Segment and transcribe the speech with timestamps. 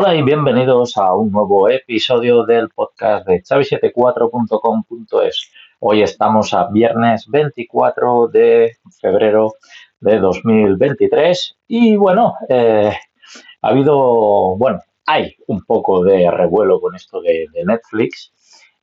[0.00, 5.50] Hola y bienvenidos a un nuevo episodio del podcast de chavi74.com.es.
[5.80, 9.54] Hoy estamos a viernes 24 de febrero
[9.98, 12.92] de 2023 y bueno, eh,
[13.60, 18.32] ha habido, bueno, hay un poco de revuelo con esto de, Netflix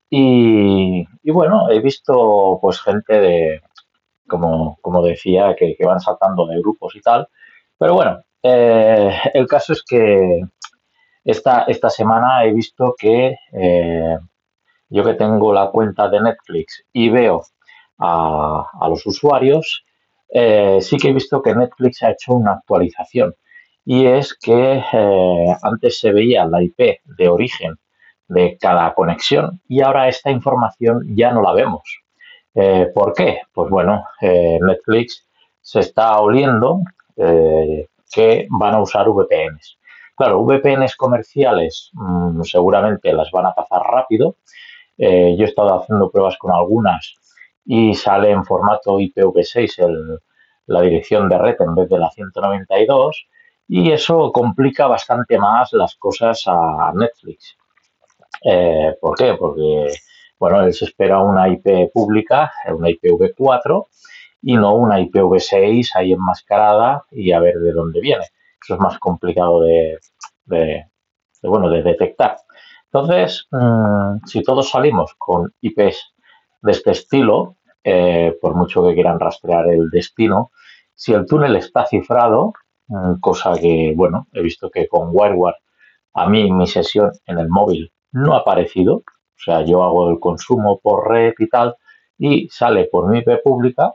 [0.10, 3.62] y, bueno, he visto pues gente de,
[4.28, 7.30] como, como decía, que, van saltando de grupos y tal,
[7.80, 10.42] pero bueno, eh, el caso es que
[11.26, 14.18] esta, esta semana he visto que eh,
[14.90, 17.44] yo que tengo la cuenta de Netflix y veo
[17.98, 19.84] a, los usuarios,
[20.30, 23.34] eh, sí que he visto que Netflix ha hecho una actualización.
[23.84, 27.76] Y es que eh, antes se veía la IP de origen
[28.28, 32.02] de cada conexión y ahora esta información ya no la vemos.
[32.94, 33.42] ¿Por qué?
[33.54, 35.28] Pues bueno, Netflix
[35.60, 36.80] se está oliendo
[37.18, 39.78] que van a usar VPNs.
[40.16, 44.38] Claro, VPNs comerciales mm, seguramente las van a pasar rápido.
[44.98, 47.16] Eh, yo he estado haciendo pruebas con algunas
[47.66, 50.20] y sale en formato IPv6
[50.68, 53.28] la dirección de red en vez de la 192
[53.68, 57.58] y eso complica bastante más las cosas a Netflix.
[58.44, 59.34] Eh, ¿Por qué?
[59.34, 59.88] Porque,
[60.40, 63.88] bueno, él se espera una IP pública, una IPv4
[64.44, 68.26] y no una IPv6 ahí enmascarada y a ver de dónde viene
[68.74, 70.00] es más complicado de,
[71.44, 72.38] bueno, de detectar.
[72.86, 76.14] Entonces, mm, si todos salimos con IPs
[76.62, 80.52] de este estilo, eh, por mucho que quieran rastrear el destino,
[80.94, 82.54] si el túnel está cifrado,
[82.88, 85.56] mm, cosa que, bueno, he visto que con WireGuard
[86.14, 90.20] a mí mi sesión en el móvil no ha aparecido, o sea, yo hago el
[90.20, 91.76] consumo por red y tal,
[92.18, 93.94] y sale por mi IP pública,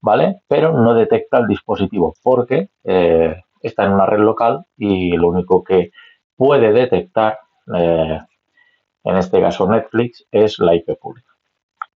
[0.00, 0.40] ¿vale?
[0.48, 5.62] Pero no detecta el dispositivo porque eh, está en una red local y lo único
[5.62, 5.90] que
[6.36, 7.38] puede detectar,
[7.74, 8.20] eh,
[9.04, 11.30] en este caso Netflix, es la IP pública.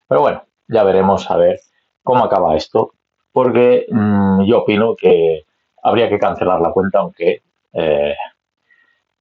[0.08, 1.60] Pero bueno, ya veremos a ver
[2.02, 2.92] cómo acaba esto,
[3.32, 5.44] porque mm, yo opino que
[5.82, 7.42] habría que cancelar la cuenta, aunque
[7.72, 8.14] eh,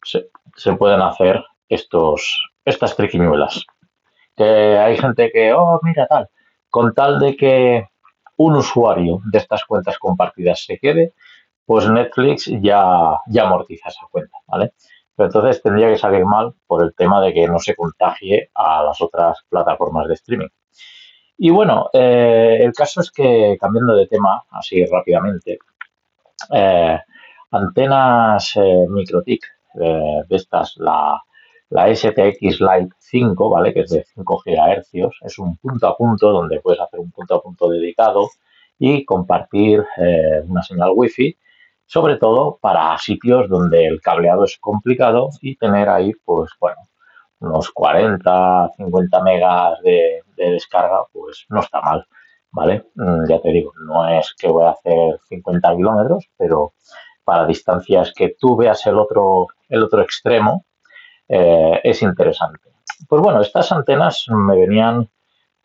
[0.03, 3.65] se, pueden hacer estos, estas triquiñuelas.
[4.35, 6.29] Que hay gente que, oh, mira tal,
[6.69, 7.87] con tal de que
[8.37, 11.13] un usuario de estas cuentas compartidas se quede,
[11.65, 14.73] pues Netflix ya, ya amortiza esa cuenta, ¿vale?
[15.15, 18.83] Pero entonces tendría que salir mal por el tema de que no se contagie a
[18.83, 20.49] las otras plataformas de streaming.
[21.43, 25.57] Y bueno, eh, el caso es que, cambiando de tema así rápidamente,
[26.53, 26.99] eh,
[27.49, 29.43] antenas eh, MikroTik
[29.73, 31.19] de estas, la,
[31.69, 33.73] la STX Lite 5, ¿vale?
[33.73, 37.33] Que es de 5 GHz, es un punto a punto donde puedes hacer un punto
[37.33, 38.29] a punto dedicado
[38.77, 39.83] y compartir
[40.47, 41.35] una señal Wi-Fi
[41.91, 46.77] sobre todo para sitios donde el cableado es complicado y tener ahí, pues bueno,
[47.39, 52.07] unos 40, 50 megas de, descarga, pues no está mal,
[52.51, 52.85] ¿vale?
[52.95, 56.75] Mm, ya te digo, no es que voy a hacer 50 kilómetros, pero
[57.25, 60.63] para distancias que tú veas el otro, el otro extremo,
[61.27, 62.69] eh, es interesante.
[63.09, 65.09] Pues bueno, estas antenas me venían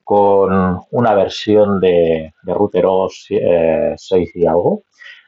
[0.03, 4.82] con una versión de, de router OS 6 eh, y algo,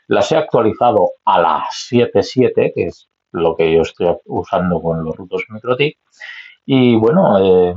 [0.08, 5.16] las he actualizado a la 7.7, que es lo que yo estoy usando con los
[5.16, 5.98] rutos MikroTik.
[6.64, 7.74] Y bueno, eh,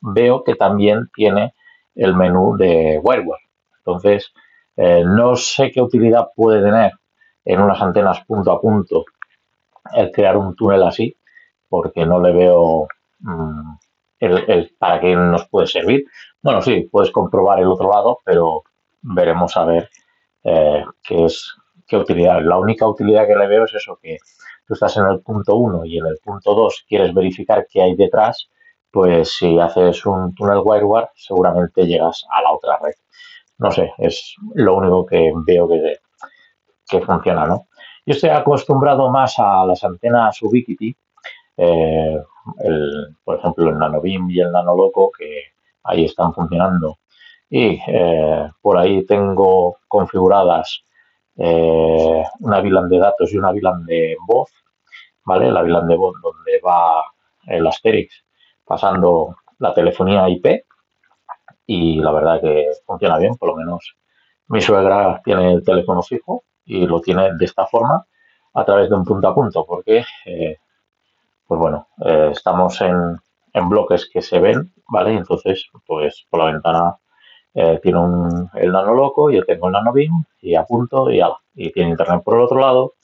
[0.00, 1.54] veo que también tiene
[1.94, 3.40] el menú de WireGuard.
[3.78, 4.32] Entonces,
[4.76, 6.92] eh, no sé qué utilidad puede tener
[7.44, 9.04] en unas antenas punto a punto
[9.94, 11.14] el crear un túnel así,
[11.68, 12.88] porque no le veo
[13.20, 13.74] mm,
[14.20, 16.04] el, para qué nos puede servir.
[16.40, 18.62] Bueno, sí, puedes comprobar el otro lado, pero
[19.02, 19.90] veremos a ver
[20.44, 21.54] eh, qué es
[21.98, 22.40] utilidad.
[22.42, 24.18] La única utilidad que le veo es eso, que
[24.66, 27.94] tú estás en el punto 1 y en el punto 2 quieres verificar qué hay
[27.94, 28.48] detrás,
[28.90, 32.94] pues si haces un túnel WireGuard seguramente llegas a la otra red.
[33.58, 35.98] No sé, es lo único que veo que,
[36.88, 37.66] que funciona, ¿no?
[38.06, 40.94] Yo estoy acostumbrado más a las antenas Ubiquiti,
[41.56, 42.18] eh,
[43.24, 45.42] por ejemplo el NanoBeam y el NanoLoco, que
[45.84, 46.98] ahí están funcionando.
[47.48, 50.84] Y eh, por ahí tengo configuradas
[51.36, 54.50] eh, una VLAN de datos y una VLAN de voz,
[55.24, 55.50] ¿vale?
[55.50, 57.02] La VLAN de voz donde va
[57.46, 58.24] el Asterix
[58.64, 60.64] pasando la telefonía IP
[61.66, 63.96] y la verdad que funciona bien, por lo menos
[64.48, 68.06] mi suegra tiene el teléfono fijo y lo tiene de esta forma
[68.54, 70.58] a través de un punto a punto porque eh,
[71.46, 73.16] pues bueno eh, estamos en,
[73.52, 76.96] en, bloques que se ven vale entonces pues por la ventana
[77.54, 81.38] eh, tiene un, el nano loco, yo tengo el nano beam y apunto y ala.
[81.54, 82.94] Y tiene internet por el otro lado,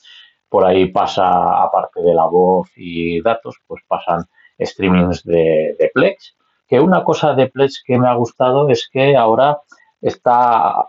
[0.48, 4.24] por ahí pasa, aparte de la voz y datos, pues pasan
[4.60, 6.36] streamings de, Plex.
[6.66, 9.60] Que una cosa de Plex que me ha gustado es que ahora
[10.00, 10.84] está,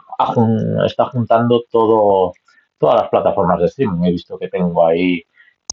[0.85, 2.33] está juntando todo,
[2.79, 4.03] todas las plataformas de streaming.
[4.05, 5.23] He visto que tengo ahí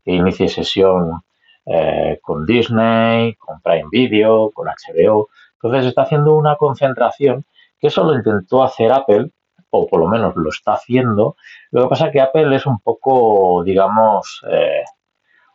[0.05, 1.23] que inicie sesión
[1.65, 5.29] eh, con Disney, con Prime Video, con HBO.
[5.55, 7.45] Entonces está haciendo una concentración
[7.79, 9.31] que eso lo intentó hacer Apple,
[9.71, 11.37] o por lo menos lo está haciendo.
[11.71, 14.85] Lo que pasa es que Apple es un poco, digamos, eh,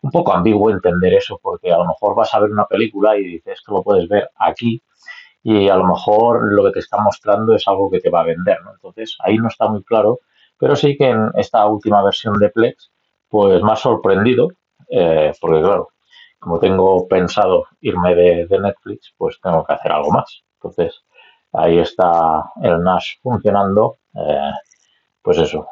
[0.01, 3.23] un poco ambiguo entender eso, porque a lo mejor vas a ver una película y
[3.23, 4.81] dices, esto lo puedes ver aquí,
[5.43, 8.25] y a lo mejor lo que te está mostrando es algo que te va a
[8.25, 8.71] vender, ¿no?
[8.71, 10.19] Entonces, ahí no está muy claro,
[10.57, 12.91] pero sí que en esta última versión de Plex,
[13.29, 14.49] pues ha sorprendido,
[14.89, 15.89] eh, porque claro,
[16.39, 20.43] como tengo pensado irme de, de Netflix, pues tengo que hacer algo más.
[20.55, 21.03] Entonces,
[21.53, 24.51] ahí está el NAS funcionando, eh,
[25.21, 25.67] pues eso,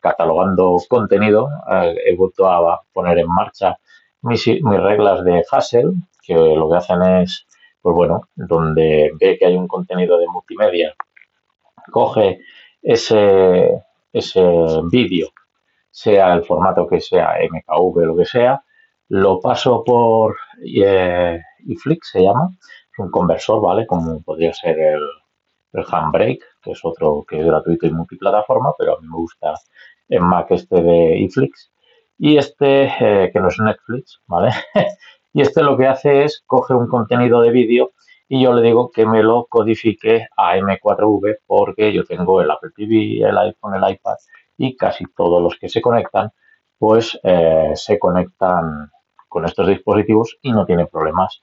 [0.00, 3.78] catalogando contenido, eh, he vuelto a poner en marcha
[4.22, 5.92] mis, reglas de Hassel,
[6.22, 7.46] que lo que hacen es,
[7.80, 10.94] pues bueno, donde ve que hay un contenido de multimedia,
[11.90, 12.40] coge
[12.82, 13.82] ese,
[14.12, 14.42] ese
[14.90, 15.28] vídeo,
[15.90, 18.62] sea el formato que sea, MKV, lo que sea,
[19.08, 22.50] lo paso por eh, iFlix, se llama,
[22.98, 23.86] un conversor, ¿vale?
[23.86, 25.02] Como podría ser el,
[25.72, 29.54] el Handbrake, que es otro que es gratuito y multiplataforma, pero a mí me gusta
[30.08, 31.72] en Mac este de iFlix.
[32.18, 34.50] Y este, eh, que no es Netflix, ¿vale?
[35.32, 37.92] y este lo que hace es coge un contenido de vídeo
[38.28, 42.70] y yo le digo que me lo codifique a M4V porque yo tengo el Apple
[42.76, 44.16] TV, el iPhone, el iPad
[44.56, 46.30] y casi todos los que se conectan,
[46.78, 48.90] pues eh, se conectan
[49.28, 51.42] con estos dispositivos y no tiene problemas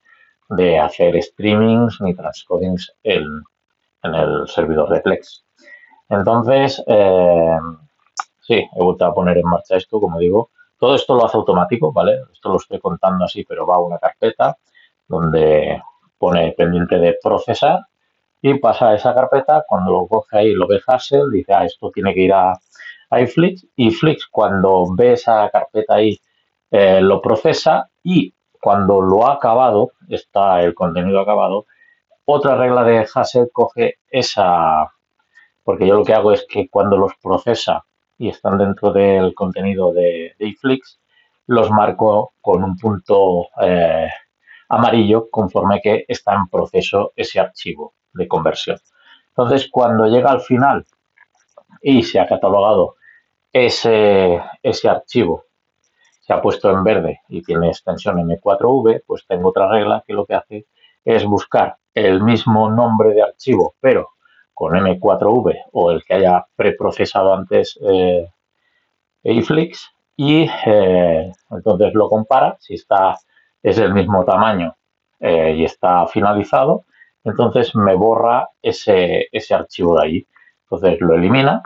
[0.50, 3.25] de hacer streamings ni transcodings en,
[4.07, 5.44] en el servidor de Plex.
[6.09, 7.57] Entonces, eh,
[8.42, 10.50] sí, he vuelto a poner en marcha esto, como digo.
[10.80, 12.21] Todo esto lo hace automático, ¿vale?
[12.31, 14.57] Esto lo estoy contando así, pero va a una carpeta
[15.07, 15.81] donde
[16.18, 17.81] pone pendiente de procesar
[18.42, 19.63] y pasa a esa carpeta.
[19.68, 22.53] Cuando lo coge ahí, lo ve Hassel, dice, ah, esto tiene que ir a,
[23.10, 23.65] iFlix.
[23.75, 26.19] Y Flix, cuando ve esa carpeta ahí,
[26.71, 31.65] eh, lo procesa y cuando lo ha acabado, está el contenido acabado,
[32.29, 34.91] otra regla de Hassel coge esa,
[35.63, 37.85] porque yo lo que hago es que cuando los procesa
[38.18, 41.00] y están dentro del contenido de, de iFlix,
[41.47, 44.09] los marco con un punto eh,
[44.68, 48.77] amarillo conforme que está en proceso ese archivo de conversión.
[49.29, 50.85] Entonces, cuando llega al final
[51.81, 52.95] y se ha catalogado
[53.53, 55.45] ese, ese archivo,
[56.19, 60.25] se ha puesto en verde y tiene extensión M4V, pues tengo otra regla que lo
[60.25, 60.65] que hace
[61.07, 64.09] es buscar el mismo nombre de archivo, pero
[64.54, 68.27] con M4V o el que haya preprocesado antes eh,
[70.18, 73.15] y eh, entonces lo compara, si está
[73.63, 74.75] es el mismo tamaño
[75.21, 76.83] eh, y está finalizado,
[77.24, 80.27] entonces me borra ese, ese archivo de ahí.
[80.63, 81.62] Entonces lo elimina.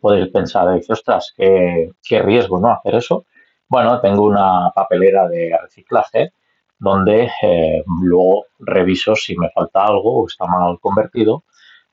[0.00, 3.26] Podéis pensar, dice, ostras, qué, qué riesgo no hacer eso.
[3.68, 6.32] Bueno, tengo una papelera de reciclaje
[6.80, 11.44] donde eh, luego reviso si me falta algo o está mal convertido.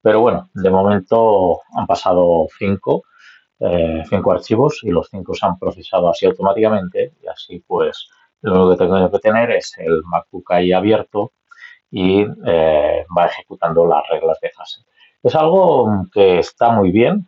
[0.02, 3.04] Pero bueno, de momento han pasado cinco,
[3.60, 8.08] eh, cinco archivos y los cinco se han procesado así automáticamente y así pues
[8.42, 11.34] lo único que tengo que tener es el MacBook ahí abierto
[11.92, 14.82] y eh, va ejecutando las reglas de fase.
[15.22, 17.28] Es algo que está muy bien,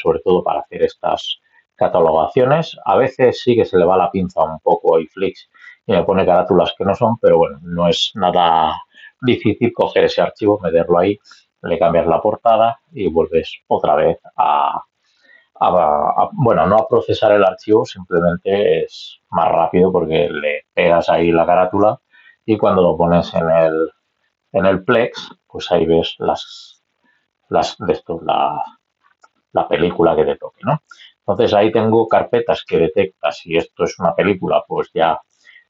[0.00, 1.40] sobre todo para hacer estas
[1.74, 2.76] catalogaciones.
[2.84, 5.48] A veces sí que se le va la pinza un poco a iFlix
[5.92, 8.74] me pone carátulas que no son, pero bueno, no es nada
[9.20, 11.18] difícil coger ese archivo, meterlo ahí,
[11.62, 14.82] le cambias la portada y vuelves otra vez a,
[16.32, 21.44] bueno, no a procesar el archivo, simplemente es más rápido porque le pegas ahí la
[21.44, 22.00] carátula
[22.46, 23.90] y cuando lo pones en el,
[24.52, 26.82] en el Plex, pues ahí ves las,
[27.48, 28.62] las de esto, la,
[29.52, 30.82] la película que te toque, ¿no?
[31.20, 35.20] Entonces ahí tengo carpetas que detecta si esto es una película, pues ya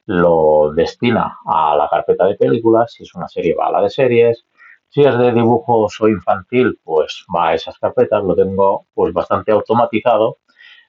[0.05, 3.89] lo destina a la carpeta de películas, si es una serie va a la de
[3.89, 4.45] series,
[4.89, 9.51] si es de dibujos o infantil, pues va a esas carpetas, lo tengo pues bastante
[9.51, 10.39] automatizado.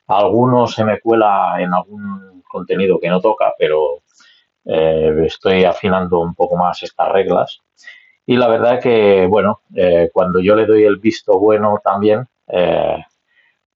[0.09, 4.02] Algunos se me cuela en algún contenido que no toca, pero
[4.64, 7.61] eh, estoy afinando un poco más estas reglas.
[8.26, 13.04] Y la verdad que, bueno, eh, cuando yo le doy el visto bueno también eh,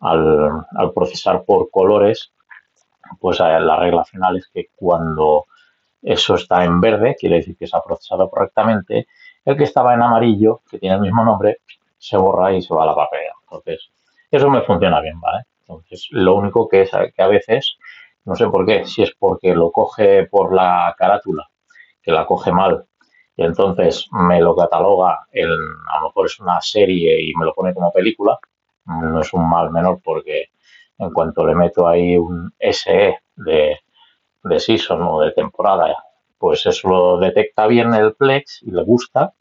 [0.01, 2.33] al procesar por colores,
[3.21, 5.47] pues eh, la regla final es que cuando
[6.03, 9.07] eso está en verde, quiere decir que se ha procesado correctamente,
[9.45, 11.59] el que estaba en amarillo, que tiene el mismo nombre,
[11.99, 13.35] se borra y se va a la papelera.
[13.43, 13.91] Entonces,
[14.31, 15.45] eso me funciona bien, ¿vale?
[15.61, 17.77] Entonces, lo único que es que a veces,
[18.25, 21.49] no sé por qué, si es porque lo coge por la carátula,
[22.03, 22.87] que la coge mal,
[23.37, 27.53] y entonces me lo cataloga, en, a lo mejor es una serie y me lo
[27.53, 28.39] pone como película,
[28.87, 30.51] no es un mal menor porque
[30.99, 33.79] en cuanto le meto ahí un SE de,
[34.45, 35.97] de season o de temporada,
[36.39, 39.35] pues eso lo detecta bien el Plex y le gusta.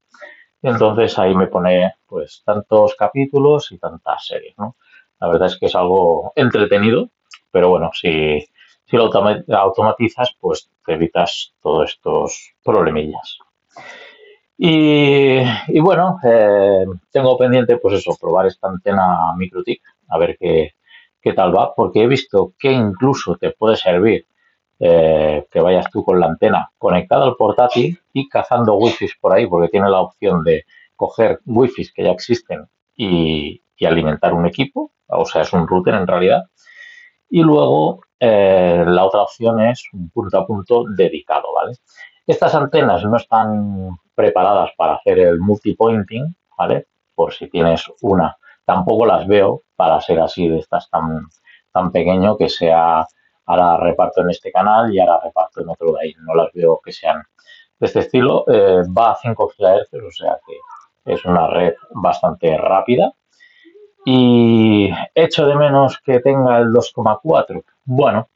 [0.61, 4.75] Y entonces ahí me pone pues tantos capítulos y tantas series, ¿no?
[5.19, 7.09] La verdad es que es algo entretenido,
[7.51, 8.39] pero bueno, si,
[8.85, 9.09] si lo
[9.55, 13.39] automatizas, pues te evitas todos estos problemillas.
[14.57, 20.75] Y, bueno, eh, tengo pendiente, pues eso, probar esta antena MikroTik, a ver qué,
[21.25, 24.27] qué tal va, porque he visto que incluso te puede servir
[24.79, 29.47] eh, que vayas tú con la antena conectada al portátil y cazando wifi por ahí,
[29.47, 30.65] porque tiene la opción de
[30.95, 36.05] coger wifi que ya existen y, alimentar un equipo, o sea, es un router en
[36.07, 36.43] realidad.
[37.27, 41.73] Y luego eh, la otra opción es un punto a punto dedicado, ¿vale?
[42.27, 46.87] Estas antenas no están preparadas para hacer el multipointing, ¿vale?
[47.15, 48.37] Por si tienes una.
[48.65, 51.27] Tampoco las veo para ser así de estas tan,
[51.71, 53.05] tan pequeño que sea
[53.45, 56.13] ahora reparto en este canal y ahora reparto en otro de ahí.
[56.19, 57.21] No las veo que sean
[57.79, 58.45] de este estilo.
[58.47, 63.11] Eh, va a 5 GHz, o sea que es una red bastante rápida.
[64.05, 67.63] Y echo de menos que tenga el 2,4.
[67.85, 68.29] Bueno,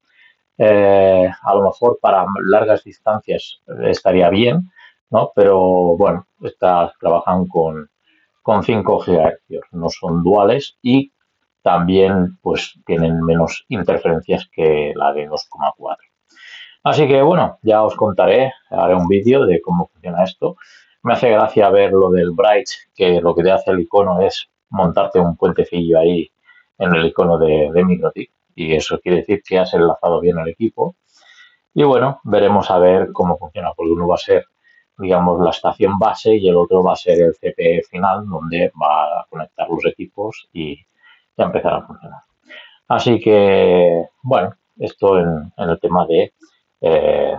[0.57, 4.71] eh, a lo mejor para largas distancias estaría bien,
[5.09, 5.31] ¿no?
[5.36, 5.59] Pero
[5.95, 7.89] bueno, estas trabajan con,
[8.41, 11.12] con 5 GHz, no son duales y
[11.62, 15.98] también pues tienen menos interferencias que la de 2,4.
[16.84, 20.55] Así que bueno, ya os contaré, haré un vídeo de cómo funciona esto.
[21.03, 24.50] Me hace gracia ver lo del Bright, que lo que te hace el icono es
[24.69, 26.31] montarte un puentecillo ahí
[26.77, 30.96] en el icono de, de y eso quiere decir que has enlazado bien el equipo.
[31.74, 34.46] Y bueno, veremos a ver cómo funciona, porque uno va a ser,
[35.00, 39.22] digamos, la estación base y el otro va a ser el CPE final, donde va
[39.22, 40.77] a conectar los equipos y,
[41.38, 42.20] ya empezar a funcionar.
[42.89, 46.34] Así que, bueno, esto en, el tema de
[46.82, 47.38] eh,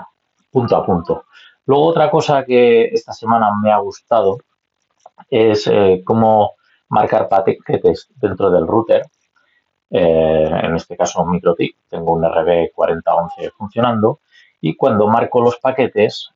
[0.51, 1.25] punto a punto.
[1.67, 4.39] Luego otra cosa que esta semana me ha gustado
[5.29, 6.53] es eh, cómo
[6.89, 9.03] marcar paquetes dentro del router.
[9.91, 11.41] Eh, en este caso un
[11.89, 14.21] tengo un RB4011 funcionando
[14.61, 16.31] y cuando marco los paquetes,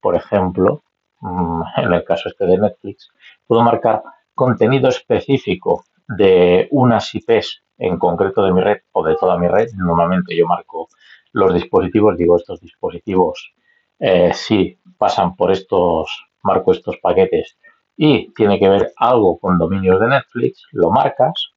[0.00, 0.82] por ejemplo,
[1.20, 3.10] mm, en el caso este de Netflix,
[3.46, 4.02] puedo marcar
[4.34, 9.68] contenido específico de unas IPs en concreto de mi red o de toda mi red.
[9.76, 10.88] Normalmente yo marco
[11.32, 13.54] los dispositivos, digo estos dispositivos
[14.00, 17.58] eh, si pasan por estos, marco estos paquetes
[17.96, 21.50] y tiene que ver algo con dominios de Netflix, lo marcas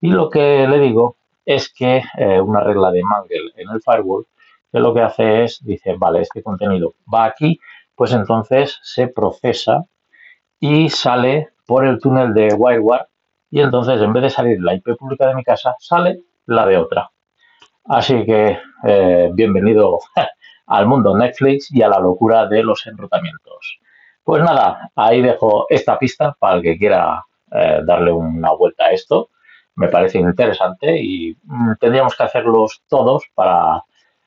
[0.00, 1.16] y lo que le digo
[1.46, 4.26] es que eh, una regla de Mangle en el firewall
[4.70, 7.58] que lo que hace es, dice, vale, este contenido va aquí,
[7.98, 9.84] pues entonces se procesa
[10.60, 13.08] y sale por el túnel de WireGuard
[13.50, 16.76] y entonces en vez de salir la IP pública de mi casa, sale la de
[16.76, 17.10] otra.
[17.86, 19.98] Así que eh, bienvenido
[20.66, 23.80] al mundo Netflix y a la locura de los enrutamientos.
[24.22, 28.92] Pues nada, ahí dejo esta pista para el que quiera eh, darle una vuelta a
[28.92, 29.30] esto.
[29.74, 33.82] Me parece interesante y mm, tendríamos que hacerlos todos para,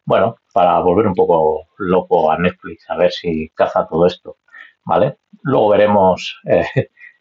[0.06, 4.38] bueno, para volver un poco loco a Netflix, a ver si caza todo esto.
[4.84, 5.18] ¿Vale?
[5.44, 6.66] Luego veremos eh,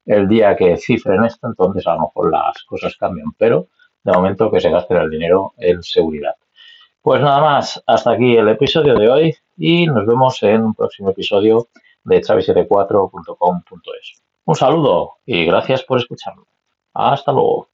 [0.07, 3.69] el día que cifren esto, entonces a lo mejor las cosas cambian, pero
[4.03, 6.35] de momento que se gasten el dinero en seguridad.
[7.03, 11.11] Pues nada más, hasta aquí el episodio de hoy y nos vemos en un próximo
[11.11, 11.69] episodio
[12.05, 14.23] de chavi74.com.es.
[14.45, 16.45] Un saludo y gracias por escucharme.
[16.93, 17.70] Hasta luego.